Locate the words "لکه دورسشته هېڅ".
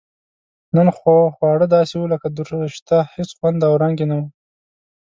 2.13-3.29